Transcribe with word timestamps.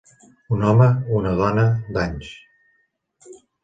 Un 0.57 0.65
home, 0.69 0.87
una 1.21 1.35
dona 1.43 1.69
d'anys. 1.99 2.35